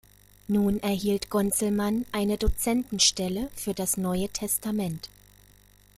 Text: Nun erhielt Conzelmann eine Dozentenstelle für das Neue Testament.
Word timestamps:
Nun 0.47 0.79
erhielt 0.81 1.29
Conzelmann 1.29 2.07
eine 2.11 2.39
Dozentenstelle 2.39 3.51
für 3.55 3.75
das 3.75 3.97
Neue 3.97 4.29
Testament. 4.29 5.09